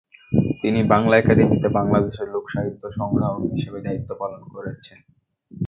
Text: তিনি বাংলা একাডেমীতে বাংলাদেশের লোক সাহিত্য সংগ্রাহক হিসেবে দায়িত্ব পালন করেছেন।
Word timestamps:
তিনি 0.61 0.79
বাংলা 0.83 1.15
একাডেমীতে 1.17 1.67
বাংলাদেশের 1.69 2.27
লোক 2.29 2.45
সাহিত্য 2.49 2.83
সংগ্রাহক 2.97 3.41
হিসেবে 3.53 3.79
দায়িত্ব 3.81 4.09
পালন 4.19 4.41
করেছেন। 4.53 4.97